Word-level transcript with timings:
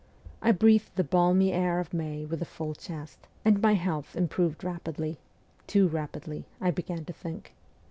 I 0.41 0.51
breathed 0.51 0.95
the 0.95 1.03
balmy 1.03 1.53
air 1.53 1.79
of 1.79 1.93
May 1.93 2.25
with 2.25 2.41
a 2.41 2.45
full 2.45 2.73
chest, 2.73 3.27
and 3.45 3.61
my 3.61 3.75
health 3.75 4.15
improved 4.15 4.63
rapidly 4.63 5.19
too 5.67 5.87
rapidly, 5.87 6.47
I 6.59 6.71
began 6.71 7.05
to 7.05 7.13
think. 7.13 7.53